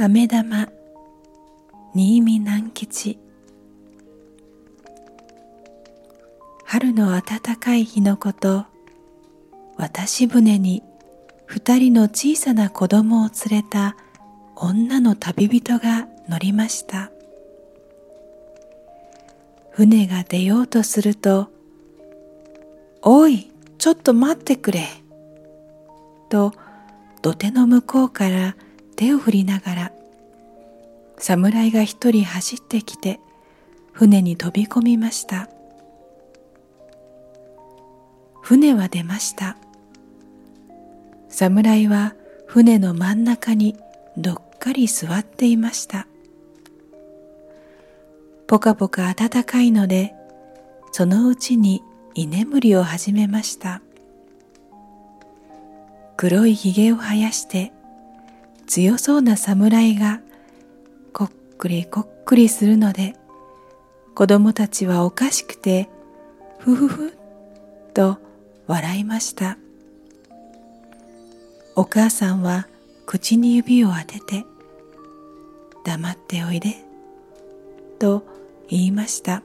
[0.00, 0.68] 飴玉
[1.92, 3.18] 新見南吉。
[6.64, 8.64] 春の暖かい日のこと
[9.76, 10.84] 渡し船に
[11.46, 13.96] 二人の小さな子供を連れた
[14.54, 17.10] 女の旅人が乗りました。
[19.72, 21.50] 船が出ようとすると
[23.02, 24.86] 「おいちょっと待ってくれ」
[26.30, 26.52] と
[27.20, 28.54] 土手の向こうから
[28.98, 29.92] 手を振りながら
[31.18, 33.20] 侍が一人走ってきて
[33.92, 35.48] 船に飛び込みました。
[38.42, 39.56] 船は出ました。
[41.28, 42.14] 侍は
[42.46, 43.76] 船の真ん中に
[44.16, 46.08] どっかり座っていました。
[48.48, 50.12] ぽかぽか暖かいので
[50.90, 51.84] そのうちに
[52.14, 53.80] 居眠りを始めました。
[56.16, 57.72] 黒いひげを生やして
[58.68, 60.20] 強そうな侍が
[61.14, 63.16] こっくりこっくりするので
[64.14, 65.88] 子供たちはおかしくて
[66.58, 67.14] ふふふ
[67.94, 68.18] と
[68.66, 69.56] 笑いました。
[71.76, 72.66] お母さんは
[73.06, 74.44] 口に指を当てて
[75.84, 76.76] 黙っておいで
[77.98, 78.22] と
[78.68, 79.42] 言いました。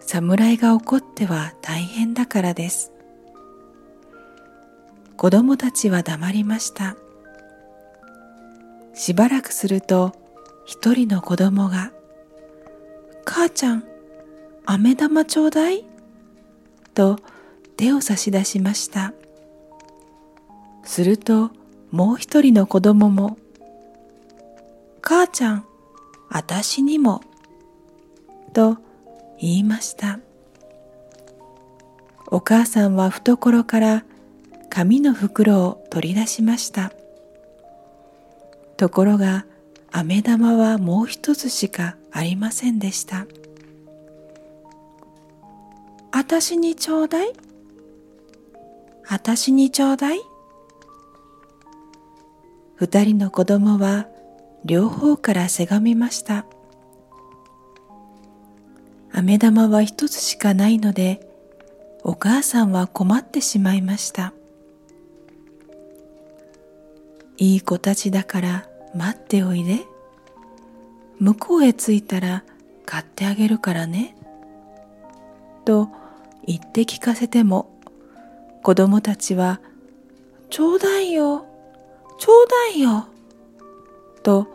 [0.00, 2.90] 侍が怒っては大変だからです。
[5.16, 6.96] 子供たちは黙りました。
[9.00, 10.12] しばらくすると
[10.66, 11.90] 一人の子供が
[13.24, 13.84] 「母ちゃん
[14.66, 15.86] 飴玉ちょうだい?」
[16.92, 17.18] と
[17.78, 19.14] 手を差し出しました。
[20.84, 21.50] すると
[21.90, 23.38] もう一人の子供も
[25.00, 25.64] 「母ちゃん
[26.28, 27.22] あたしにも」
[28.52, 28.76] と
[29.40, 30.20] 言いました。
[32.26, 34.04] お母さんは懐から
[34.68, 36.92] 紙の袋を取り出しました。
[38.80, 39.44] ところが
[39.92, 43.26] 飴玉はもう一つしかありませんでした。
[46.12, 47.32] あたしにちょうだい。
[49.06, 50.20] あたしにちょうだい。
[52.76, 54.06] 二人の子供は
[54.64, 56.46] 両方からせがみました。
[59.12, 61.20] 飴玉は一つしかないので
[62.02, 64.32] お母さんは困ってしまいました。
[67.36, 69.80] いい子たちだから待っておいで。
[71.18, 72.44] 向こうへ着いたら
[72.86, 74.16] 買ってあげるからね。
[75.64, 75.90] と
[76.46, 77.70] 言って聞かせても
[78.62, 79.60] 子供たちは
[80.48, 81.46] ちょうだいよ。
[82.18, 83.06] ちょうだいよ。
[84.22, 84.48] と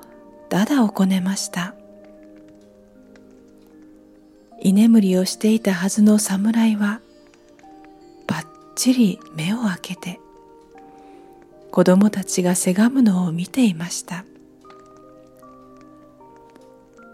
[0.49, 1.75] だだをこねました。
[4.61, 6.99] 居眠りをしていたはずの侍は
[8.25, 10.19] ばっちり目を開けて
[11.75, 14.23] 子供たちがせがむのを見ていました。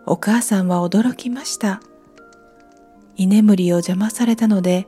[0.06, 1.82] お母さんは驚きました。
[3.18, 4.86] 居眠りを邪魔されたので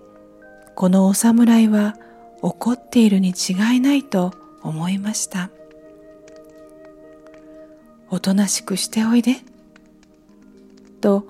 [0.75, 1.97] このお侍は
[2.43, 5.49] 怒っているに違いないと思いました。
[8.11, 9.37] おとなしくしておいで。
[11.01, 11.25] と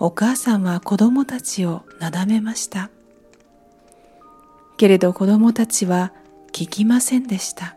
[0.00, 2.90] お母さんは子供たちをなだめました。
[4.78, 6.12] けれど子供たちは
[6.50, 7.76] 聞きませんでした。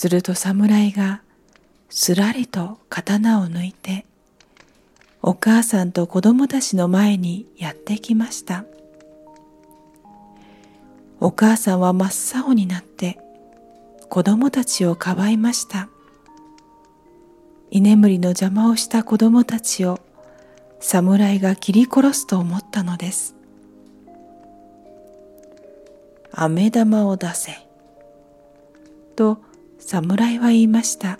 [0.00, 1.20] すると侍が
[1.90, 4.06] すらりと刀を抜いて
[5.20, 8.64] お母さんと子供たちの前にやってきました。
[11.20, 12.06] お母さんは真
[12.40, 13.18] っ青になって
[14.08, 15.90] 子供たちをかばいました。
[17.70, 20.00] 居眠りの邪魔をした子供たちを
[20.80, 23.34] 侍が切り殺すと思ったのです。
[26.32, 27.52] 飴玉を出せ。
[29.14, 29.42] と
[29.80, 31.18] 侍は言いました。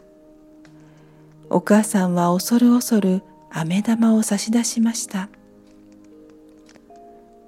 [1.49, 5.29] お母さんは恐る恐る飴玉を差し出しました。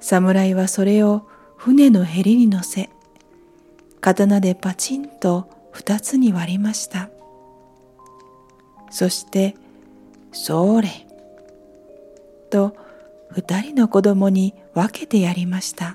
[0.01, 2.91] 侍はそれを船のへりに乗せ
[4.01, 7.11] 刀でパチンと二つに割りました。
[8.91, 9.55] そして
[10.33, 10.89] 「それ」
[12.51, 12.75] と
[13.31, 15.95] 二人の子供に分けてやりました。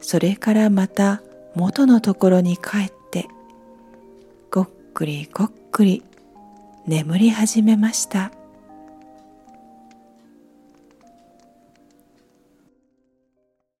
[0.00, 1.22] それからまた
[1.54, 3.01] 元のところに帰って
[4.92, 6.02] くりこっくり
[6.86, 8.30] 眠り始めました。